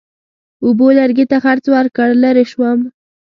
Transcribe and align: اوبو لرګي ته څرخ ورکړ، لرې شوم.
اوبو 0.65 0.87
لرګي 0.99 1.25
ته 1.31 1.37
څرخ 1.43 1.65
ورکړ، 1.75 2.09
لرې 2.23 2.45
شوم. 2.51 2.79